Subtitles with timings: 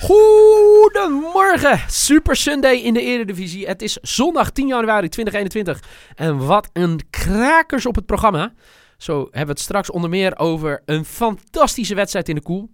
[0.00, 3.66] Goedemorgen, Super Sunday in de Eredivisie.
[3.66, 8.52] Het is zondag 10 januari 2021 en wat een krakers op het programma.
[8.96, 12.70] Zo hebben we het straks onder meer over een fantastische wedstrijd in de koel.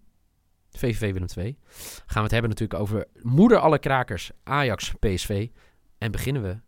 [0.70, 1.58] VVV Willem 2.
[1.68, 5.48] Gaan we het hebben natuurlijk over moeder alle krakers, Ajax PSV.
[5.98, 6.58] En beginnen we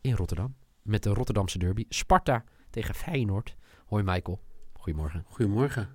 [0.00, 1.84] in Rotterdam met de Rotterdamse derby.
[1.88, 3.54] Sparta tegen Feyenoord.
[3.86, 4.40] Hoi Michael,
[4.72, 5.24] goedemorgen.
[5.28, 5.88] Goedemorgen.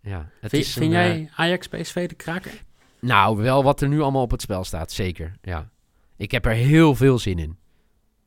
[0.00, 2.64] Ja, het Vind, is vind een, jij eh, Ajax PSV de kraker?
[3.04, 5.32] Nou, wel wat er nu allemaal op het spel staat, zeker.
[5.42, 5.70] Ja.
[6.16, 7.58] Ik heb er heel veel zin in.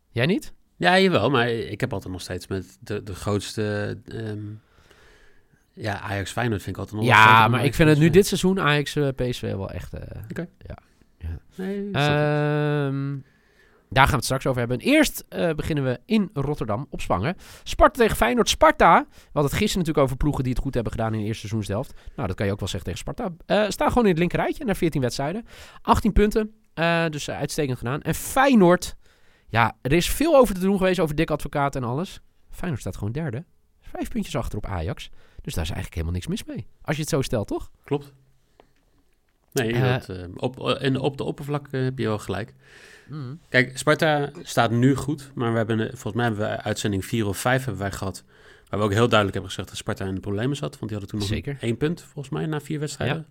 [0.10, 0.54] Jij niet?
[0.76, 3.98] Ja, jawel, maar ik heb altijd nog steeds met de, de grootste...
[4.08, 4.40] ehm,
[5.74, 8.60] ja, Ajax Feyenoord vind ik altijd nog ja, maar ik vind het nu dit seizoen
[8.60, 9.94] Ajax eh, PSV wel echt...
[9.94, 10.22] eh,
[11.56, 12.06] Nee, ik snap het.
[12.06, 13.18] ehm,
[13.90, 14.80] daar gaan we het straks over hebben.
[14.80, 17.36] En eerst eh, beginnen we in Rotterdam op Spangen.
[17.64, 18.50] Sparta tegen Feyenoord.
[18.50, 21.48] Sparta, hadden het gisteren natuurlijk over ploegen die het goed hebben gedaan in de eerste
[21.48, 21.94] seizoenshelft.
[22.16, 23.34] Nou, dat kan je ook wel zeggen tegen Sparta.
[23.46, 25.46] Eh staan gewoon in het linkerrijtje na 14 wedstrijden.
[25.82, 28.02] 18 punten, eh, dus uitstekend gedaan.
[28.02, 28.96] En Feyenoord,
[29.48, 32.22] ja, er is veel over te doen geweest over Dick Advocaat en alles.
[32.50, 33.46] Feyenoord staat gewoon derde.
[33.82, 35.10] Vijf puntjes achter op Ajax.
[35.42, 36.68] Dus daar is eigenlijk helemaal niks mis mee.
[36.82, 37.72] Als je het zo stelt, toch?
[37.84, 38.14] Klopt.
[39.58, 42.54] Nee, Eh, dat, eh, op, en op de oppervlak eh, heb je wel gelijk.
[43.50, 47.28] Kijk, Sparta staat nu goed, maar we hebben, eh, volgens mij hebben we uitzending 4
[47.28, 48.24] of 5 hebben wij gehad.
[48.70, 50.80] Waar we ook heel duidelijk hebben gezegd dat Sparta in de problemen zat.
[50.80, 51.58] Want die hadden toen nog Zeker.
[51.62, 53.26] één punt, volgens mij, na vier wedstrijden.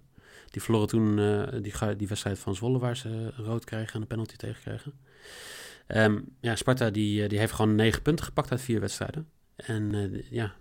[0.50, 4.00] Die verloren toen eh, die, die wedstrijd van Zwolle, waar ze eh, rood kregen en
[4.00, 4.92] een penalty tegen kregen.
[5.86, 9.28] Ehm, ja, Sparta die, eh, die heeft gewoon negen punten gepakt uit vier wedstrijden.
[9.56, 10.54] En eh, ja,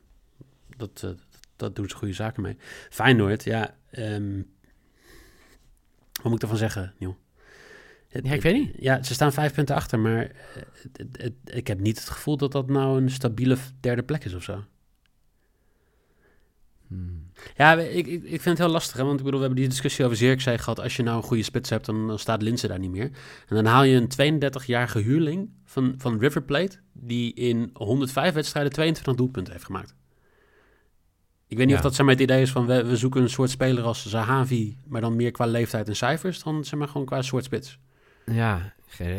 [0.78, 1.10] dat, eh,
[1.56, 2.58] dat doen ze goede zaken mee.
[2.90, 4.42] Feyenoord, ja, ehm,
[6.32, 7.18] moet ik ervan zeggen, Niel?
[8.08, 8.72] Het- Ja, ik weet niet.
[8.80, 10.32] Ja, ze staan vijf punten achter, maar eh,
[10.82, 14.26] het- het- het- ik heb niet het gevoel dat dat nou een stabiele derde plek
[14.26, 14.64] is of zo.
[16.88, 17.24] Hmm.
[17.56, 19.04] Ja, ik, ik, ik vind het heel lastig, hè?
[19.04, 20.80] want ik bedoel, we hebben die discussie over Zirkzee gehad.
[20.80, 23.10] Als je nou een goede spits hebt, dan, dan staat Linse daar niet meer.
[23.48, 28.72] En dan haal je een 32-jarige huurling van, van River Plate, die in 105 wedstrijden
[28.74, 29.96] 22 doelpunten heeft gemaakt.
[31.48, 31.76] Ik weet niet Ja.
[31.76, 34.06] of dat zeg maar, het idee is van, we, we zoeken een soort speler als
[34.06, 37.80] Zahavi, maar dan meer qua leeftijd en cijfers, dan zeg maar gewoon qua soort spits.
[38.26, 38.74] Ja,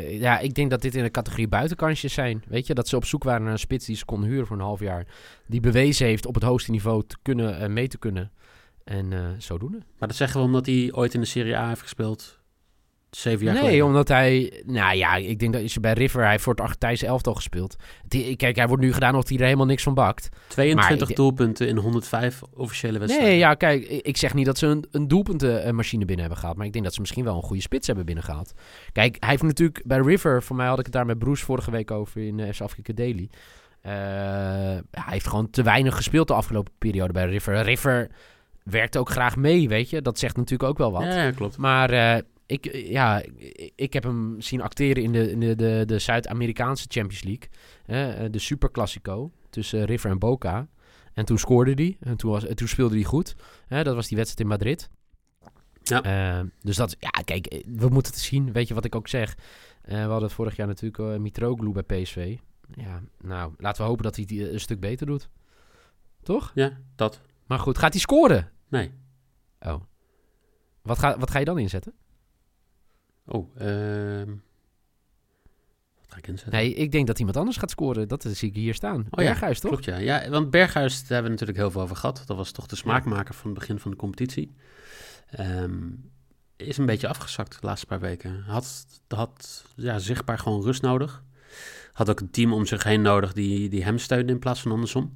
[0.09, 2.43] ja, ik denk dat dit in de categorie buitenkansjes zijn.
[2.49, 4.57] Weet je, dat ze op zoek waren naar een spits die ze kon huren voor
[4.57, 5.07] een half jaar.
[5.47, 8.31] Die bewezen heeft op het hoogste niveau te kunnen, eh, mee te kunnen.
[8.85, 9.79] En eh zodoende.
[9.99, 12.39] Maar dat zeggen we omdat hij ooit in de Serie A heeft gespeeld,
[13.17, 13.87] zeven jaar nee, geleden.
[13.87, 14.63] omdat hij...
[14.67, 16.21] Nou ja, ik denk dat als je bij River...
[16.21, 17.77] Hij heeft voor het Argentijnse elftal gespeeld.
[18.09, 20.29] Die, kijk, hij wordt nu gedaan of hij er helemaal niks van bakt.
[20.49, 23.31] 22 Maar ik- doelpunten in 105 officiële wedstrijden.
[23.31, 26.57] Nee, ja, kijk, ik zeg niet dat ze een, een doelpuntenmachine binnen hebben gehaald.
[26.57, 28.53] Maar ik denk dat ze misschien wel een goede spits hebben binnengehaald.
[28.93, 31.71] Kijk, hij heeft natuurlijk bij River, voor mij had ik het daar met Bruce vorige
[31.71, 33.29] week over in uh, Afrika Daily.
[33.81, 33.93] Eh,
[34.91, 37.63] hij heeft gewoon te weinig gespeeld de afgelopen periode bij River.
[37.63, 38.09] River
[38.63, 40.03] werkt ook graag mee, weet je.
[40.03, 41.03] Dat zegt natuurlijk ook wel wat.
[41.03, 41.57] Ja, ja, klopt.
[41.57, 43.23] Maar eh, ik, ja,
[43.75, 47.49] ik, heb hem zien acteren in de, in de, de, de Zuid-Amerikaanse Champions League.
[47.85, 50.69] hè, eh, de Super Classico tussen River en Boca.
[51.15, 51.97] En toen scoorde hij.
[52.01, 53.37] En toen, was, en toen speelde hij goed.
[53.67, 54.91] Hè, dat was die wedstrijd in Madrid.
[55.83, 56.03] Ja.
[56.03, 58.53] Eh, dus dat, ja, kijk, eh, we moeten het zien.
[58.53, 59.37] Weet je wat ik ook zeg?
[59.83, 62.37] Eh, we hadden het vorig jaar natuurlijk uh, Mitroglou bij PSV.
[62.75, 65.29] Ja, nou, laten we hopen dat hij het een stuk beter doet.
[66.23, 66.53] Toch?
[66.55, 67.21] Ja, dat.
[67.47, 68.51] Maar goed, gaat hij scoren?
[68.69, 68.93] Nee.
[69.61, 69.81] Oh.
[70.83, 71.95] Wat ga, wat ga je dan inzetten?
[73.27, 74.35] Oh, ehm?
[76.51, 78.09] Nee, ik denk dat iemand anders gaat scoren.
[78.09, 79.07] Dat zie ik hier staan.
[79.11, 79.71] Oh ja, Berghuis, toch?
[79.71, 79.97] Klopt, ja.
[79.97, 80.29] ja.
[80.29, 82.23] Want Berghuis, daar hebben we natuurlijk heel veel over gehad.
[82.27, 84.55] Dat was toch de smaakmaker van het begin van de competitie.
[85.31, 85.89] Ehm,
[86.57, 88.43] is een beetje afgezakt de laatste paar weken.
[88.47, 91.23] Had, had ja, zichtbaar gewoon rust nodig.
[91.93, 94.73] Had ook een team om zich heen nodig die, die hem steunde in plaats van
[94.73, 95.13] andersom.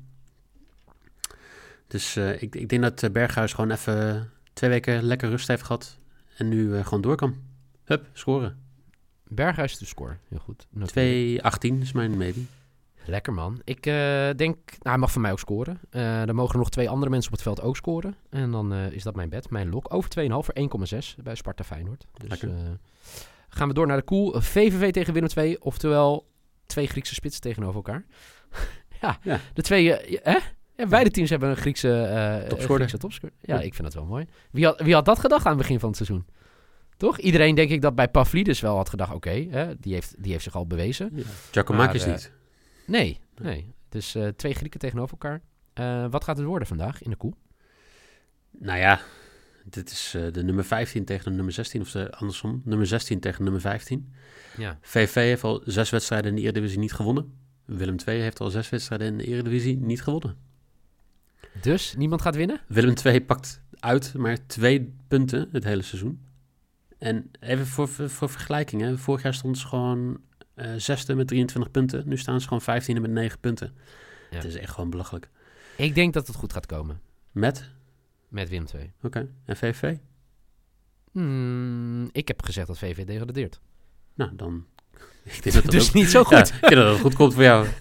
[1.87, 5.63] Dus eh, ik, ik denk dat eh, Berghuis gewoon even twee weken lekker rust heeft
[5.63, 5.99] gehad.
[6.37, 7.37] En nu eh, gewoon door kan.
[7.91, 8.59] Hup, scoren.
[9.29, 10.17] Berghuis de score.
[10.29, 10.67] Heel goed.
[10.71, 11.41] Noteer.
[11.77, 12.41] 2-18 is mijn maybe.
[13.05, 13.61] Lekker man.
[13.65, 13.95] Ik eh,
[14.37, 15.81] denk, nou, hij mag van mij ook scoren.
[15.91, 18.15] Uh, dan mogen er nog twee andere mensen op het veld ook scoren.
[18.29, 19.95] En dan uh, is dat mijn bed, mijn lok.
[19.95, 20.55] Over 2,5 voor
[20.93, 22.07] 1,6 bij Sparta Feyenoord.
[22.29, 22.51] Dus uh,
[23.49, 24.41] Gaan we door naar de koel.
[24.41, 25.63] VVV tegen Willem 2.
[25.63, 26.27] Oftewel
[26.67, 28.05] twee Griekse spitsen tegenover elkaar.
[29.01, 29.41] ja, Ja.
[29.55, 29.97] de twee...
[29.97, 30.39] eh, hè?
[30.77, 32.77] Ja, beide teams hebben een Griekse, eh Topscorer.
[32.77, 33.35] Griekse topscorer.
[33.41, 33.61] Ja, Ja.
[33.61, 34.27] ik vind dat wel mooi.
[34.51, 36.27] Wie had, wie had dat gedacht aan het begin van het seizoen?
[37.01, 37.19] Toch?
[37.19, 39.15] Iedereen denk ik dat bij Pavlidis wel had gedacht...
[39.15, 41.11] Oké, hè, die, heeft, die heeft zich al bewezen.
[41.15, 41.23] Ja.
[41.51, 42.33] Giacomakis eh, niet.
[42.87, 43.75] Nee, nee.
[43.89, 45.41] Dus eh, twee Grieken tegenover elkaar.
[45.73, 47.35] Eh, wat gaat het worden vandaag in de koel?
[48.59, 49.01] Nou ja,
[49.65, 51.81] dit is eh, de nummer 15 tegen de nummer 16.
[51.81, 54.13] Of de, andersom, nummer 16 tegen nummer 15.
[54.57, 54.79] Ja.
[54.83, 57.33] VV heeft al zes wedstrijden in de Eredivisie niet gewonnen.
[57.65, 60.37] Willem II heeft al zes wedstrijden in de Eredivisie niet gewonnen.
[61.61, 62.61] Dus niemand gaat winnen?
[62.67, 66.29] Willem II pakt uit maar twee punten het hele seizoen.
[67.01, 68.99] En even voor, voor vergelijking, hè.
[68.99, 70.21] vorig jaar stond ze gewoon
[70.55, 72.09] eh zesde met 23 punten.
[72.09, 73.75] Nu staan ze gewoon 15e met 9 punten.
[74.31, 74.37] Ja.
[74.37, 75.29] Het is echt gewoon belachelijk.
[75.77, 77.01] Ik denk dat het goed gaat komen
[77.31, 77.71] Met?
[78.29, 78.93] met Willem 2.
[79.03, 79.29] Oké.
[79.45, 79.97] En VV?
[81.13, 83.61] Hmm, ik heb gezegd dat VV degradeert.
[84.15, 84.67] Nou, dan...
[85.25, 86.55] Ik denk dat dat dus ook, niet zo Ja, goed.
[86.55, 87.67] ik denk dat het goed komt voor jou.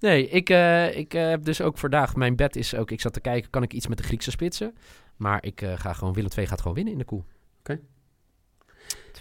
[0.00, 2.14] Nee, ik, eh, ik eh, heb dus ook vandaag...
[2.14, 2.90] Mijn bed is ook...
[2.90, 4.74] Ik zat te kijken, kan ik iets met de Griekse spitsen?
[5.16, 6.14] Maar ik ga gewoon...
[6.14, 7.24] Willem 2 gaat gewoon winnen in de koel.
[7.58, 7.80] Oké.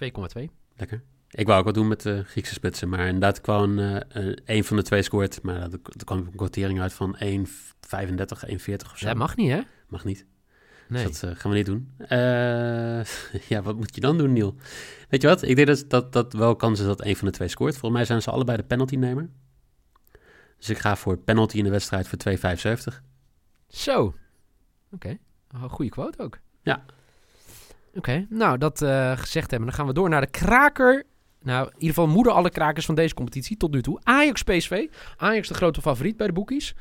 [0.03, 0.43] 2,2.
[0.75, 1.03] Lekker.
[1.29, 4.63] Ik wou ook wat doen met de Griekse spitsen, maar inderdaad kwam eh eh, één
[4.63, 5.41] van de twee scoort.
[5.41, 7.45] Maar er kwam een quotering uit van 1,35, 1,40
[8.91, 9.05] of zo.
[9.05, 9.61] Dat mag niet, hè?
[9.87, 10.25] Mag niet.
[10.87, 11.05] Nee.
[11.05, 11.91] Dus dat eh, gaan we niet doen.
[11.97, 13.03] Eh,
[13.51, 14.55] ja, wat moet je dan doen, Niel?
[15.09, 15.41] Weet je wat?
[15.41, 17.71] Ik denk dat, dat, dat wel kans is dat een van de twee scoort.
[17.71, 19.29] Volgens mij zijn ze allebei de penaltynemer.
[20.57, 22.17] Dus ik ga voor penalty in de wedstrijd voor
[22.97, 23.03] 2,75.
[23.67, 24.15] Zo.
[24.91, 25.17] Oké.
[25.55, 26.39] Oh, goede quote ook.
[26.61, 26.85] Ja.
[27.93, 31.05] Oké, nou dat eh, gezegd hebben, dan gaan we door naar de kraker.
[31.41, 33.99] Nou, in ieder geval moeder alle krakers van deze competitie tot nu toe.
[34.03, 34.87] Ajax PSV.
[35.17, 36.75] Ajax de grote favoriet bij de boekies.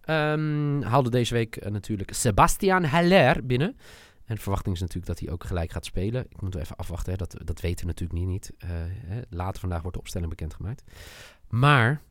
[0.00, 3.76] Ehm, haalde deze week eh, natuurlijk Sebastian Haller binnen.
[4.24, 6.24] En de verwachting is natuurlijk dat hij ook gelijk gaat spelen.
[6.28, 7.18] Ik moet even afwachten, hè.
[7.18, 8.52] Dat, dat weten we natuurlijk niet.
[8.58, 8.68] Eh,
[9.06, 9.20] hè.
[9.28, 10.82] Later vandaag wordt de opstelling bekendgemaakt.
[11.48, 12.02] Maar,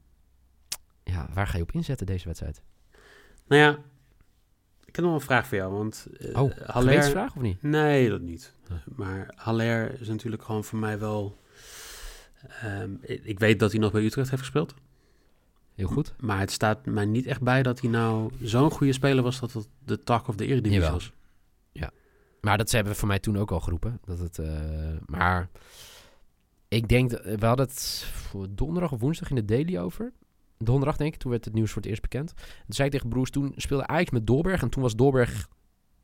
[1.04, 2.62] ja, waar ga je op inzetten deze wedstrijd?
[3.48, 3.78] Nou ja,
[4.90, 5.74] ik heb nog een vraag voor jou.
[5.74, 7.62] Want uh, Oh, gewetensvraag of niet?
[7.64, 8.54] Nee, dat niet.
[8.70, 8.84] Ja.
[8.96, 11.38] Maar Haller is natuurlijk gewoon voor mij wel...
[12.62, 14.74] ehm, ik, weet dat hij nog bij Utrecht heeft gespeeld.
[15.76, 16.14] Heel goed.
[16.20, 19.40] Maar het staat mij niet echt bij dat hij nou zo'n goede speler was...
[19.40, 20.94] dat het de tak of de eredivisie Jawel.
[20.94, 21.12] was.
[22.42, 24.00] Maar dat hebben we voor mij toen ook al geroepen.
[24.06, 24.48] Dat het, eh,
[25.06, 25.50] maar
[26.68, 30.12] ik denk, dat, we hadden het voor donderdag of woensdag in de daily over.
[30.64, 32.34] Donderdag denk ik, toen werd het nieuws voor het eerst bekend.
[32.36, 34.62] Toen zei ik tegen Broers, toen speelde Ajax met Dolberg.
[34.62, 35.48] En toen was Dolberg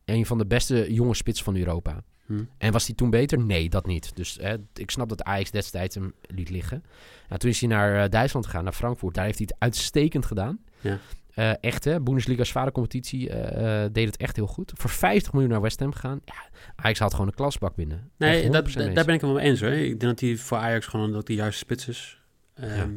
[0.06, 2.04] een van de beste jonge spits van Europa.
[2.25, 2.44] Hm.
[2.57, 3.40] En was hij toen beter?
[3.40, 4.16] Nee, dat niet.
[4.16, 6.84] Dus hè, ik snap dat Ajax destijds hem liet liggen.
[7.28, 9.13] Nou, toen is hij naar eh, Duitsland gegaan, naar Frankfurt.
[9.16, 10.60] Daar heeft hij het uitstekend gedaan.
[10.81, 11.00] Ja.
[11.34, 14.72] Eh, echt hè, Bundesliga's vadercompetitie eh, eh, deed het echt heel goed.
[14.75, 16.22] Voor 50 miljoen naar West Ham gegaan.
[16.25, 18.12] Ja, Ajax had gewoon een klasbak binnen.
[18.18, 18.96] Nee, dat, 100% da- eens.
[18.96, 19.69] daar ben ik het wel mee eens hoor.
[19.69, 22.22] Ik denk dat hij voor Ajax gewoon ook de juiste spits is.
[22.54, 22.92] Ehm,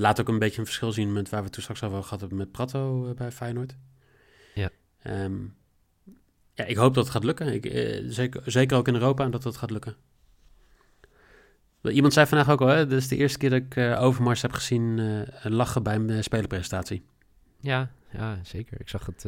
[0.00, 2.38] Laat ook een beetje een verschil zien met waar we toen straks over gehad hebben
[2.38, 3.76] met Prato eh, bij Feyenoord.
[4.54, 4.70] Ja.
[5.02, 5.38] Ehm,
[6.54, 7.54] ja, ik hoop dat het gaat lukken.
[7.54, 9.96] Ik, eh, zeker, zeker ook in Europa dat het gaat lukken.
[11.82, 14.42] Iemand zei vandaag ook al, hè, dit is de eerste keer dat ik eh, Overmars
[14.42, 15.00] heb gezien
[15.42, 17.04] lachen bij een spelerpresentatie.
[17.60, 18.80] Ja, ja, zeker.
[18.80, 19.24] Ik zag het,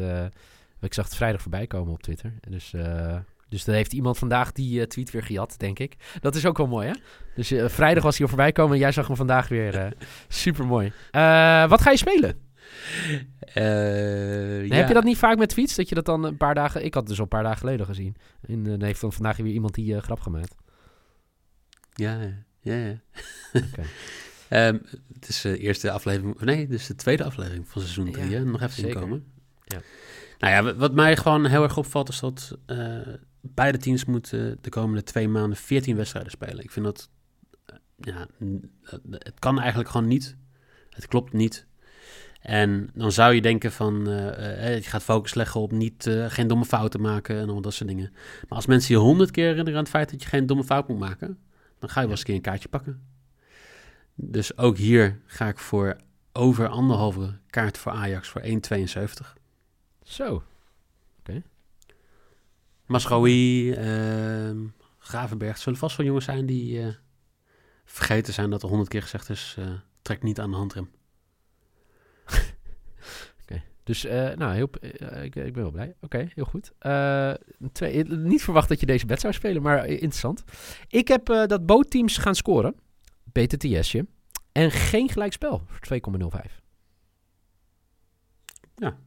[0.81, 2.33] ik zag het vrijdag voorbij komen op Twitter.
[2.49, 2.75] Dus,
[3.53, 5.97] dus dan heeft iemand vandaag die eh, tweet weer gejat, denk ik.
[6.21, 6.95] Dat is ook wel mooi, hè?
[7.35, 9.75] Dus eh, vrijdag was hij al voorbij komen en jij zag hem vandaag weer.
[9.79, 9.91] eh
[10.29, 10.93] Super mooi.
[11.69, 12.41] wat ga je spelen?
[13.55, 14.75] Ja.
[14.77, 15.75] Heb je dat niet vaak met tweets?
[15.75, 16.85] Dat je dat dan een paar dagen...
[16.85, 18.17] Ik had het dus al een paar dagen geleden gezien.
[18.49, 20.55] En dan heeft dan vandaag weer iemand die grap gemaakt.
[21.95, 22.19] Ja,
[22.61, 23.01] ja, ja.
[24.49, 24.79] Ehm,
[25.15, 28.37] het is de eerste aflevering, nee, het is de tweede aflevering van seizoen 3, Ja,
[28.39, 28.45] hè?
[28.45, 29.25] Nog even inkomen.
[29.65, 29.79] Ja.
[30.39, 32.59] Nou ja, wat- mij gewoon heel erg opvalt is dat
[33.43, 36.65] beide teams moeten de komende twee maanden 14 wedstrijden spelen.
[36.65, 37.11] Ik vind dat,
[37.65, 38.27] eh, ja,
[39.11, 40.37] het kan eigenlijk gewoon niet.
[40.91, 41.67] Het klopt niet.
[42.43, 46.27] En dan zou je denken van, eh, eh, je gaat focus leggen op niet, eh,
[46.29, 48.11] geen domme fouten maken en al dat soort dingen.
[48.49, 50.89] Maar als mensen je honderd keer herinneren aan het feit dat je geen domme fout
[50.89, 51.39] moet maken,
[51.79, 53.03] dan ga je wel eens een keer een kaartje pakken.
[54.15, 55.97] Dus ook hier ga ik voor
[56.33, 59.37] over anderhalve kaart voor Ajax voor 1,72.
[60.03, 60.43] Zo.
[62.93, 64.67] Masraoui, ehm
[64.99, 66.95] Gravenberg, zullen vast wel jongens zijn die eh,
[67.85, 69.65] vergeten zijn dat er honderd keer gezegd is, eh,
[70.03, 70.91] trek niet aan de handrem.
[73.85, 74.71] Dus, eh, nou, heel,
[75.23, 75.95] ik, ik ben wel blij.
[76.01, 76.73] Oké, heel goed.
[77.73, 80.45] Twee, niet verwacht dat je deze bed zou spelen, maar interessant.
[80.89, 82.75] Ik heb dat bootteams gaan scoren.
[83.33, 84.07] BTTS'je.
[84.53, 86.61] En geen gelijkspel voor 2,05.
[88.77, 88.99] Ja.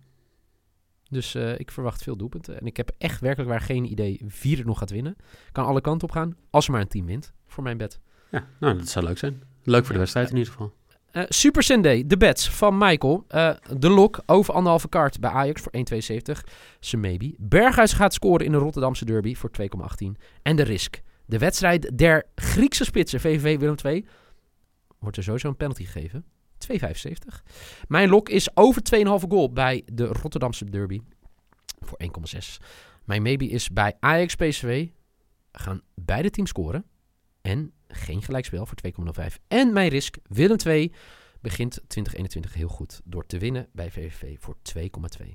[1.09, 2.59] Dus eh, ik verwacht veel doelpunten.
[2.59, 5.15] En ik heb echt werkelijk waar geen idee wie er nog gaat winnen.
[5.51, 7.99] Kan alle kanten op gaan, als er maar een team wint, voor mijn bed.
[8.31, 9.43] Ja, nou, dat zou leuk zijn.
[9.63, 10.73] Leuk voor de wedstrijd in ieder geval.
[11.11, 13.25] Eh, Super Sunday, de bets van Michael.
[13.27, 16.43] Eh, de lok over anderhalve kaart bij Ajax voor 1,72.
[16.79, 17.33] Ze maybe.
[17.37, 20.17] Berghuis gaat scoren in de Rotterdamse derby voor 2,18.
[20.41, 21.01] En de risk.
[21.25, 24.05] De wedstrijd der Griekse spitsen, VVV Willem II.
[24.99, 26.25] Wordt er sowieso een penalty gegeven.
[26.57, 27.41] 2,75.
[27.87, 30.99] Mijn lok is over 2,5 goal bij de Rotterdamse derby
[31.79, 32.65] voor 1,6.
[33.03, 34.87] Mijn maybe is bij Ajax PSV.
[35.51, 36.85] Gaan beide teams scoren.
[37.41, 38.77] En geen gelijkspel voor
[39.21, 39.25] 2,05.
[39.47, 40.91] En mijn risk, Willem 2,
[41.41, 45.25] begint 2021 heel goed door te winnen bij VVV voor 2,2.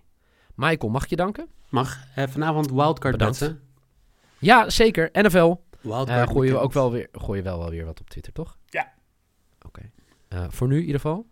[0.54, 1.48] Michael, mag ik je danken?
[1.68, 2.04] Mag.
[2.14, 3.60] Eh, vanavond wildcard betten.
[4.38, 5.08] Ja, zeker.
[5.12, 5.54] NFL.
[5.80, 6.62] Wildcard Eh gooi je weekend.
[6.62, 8.58] ook wel weer, gooi je wel, wel weer wat op Twitter, toch?
[8.66, 8.92] Ja.
[10.30, 11.26] Eh, voor nu in ieder geval.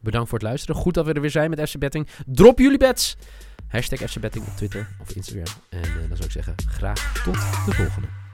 [0.00, 0.76] Bedankt voor het luisteren.
[0.76, 2.08] Goed dat we er weer zijn met FC Betting.
[2.26, 3.16] Drop jullie bets.
[3.66, 5.54] Hashtag FC Betting op Twitter of Instagram.
[5.68, 8.27] En eh, dan zou ik zeggen, graag tot de volgende.